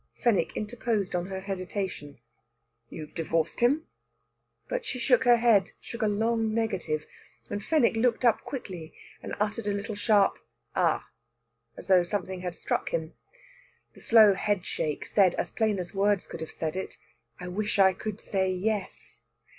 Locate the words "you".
2.89-3.05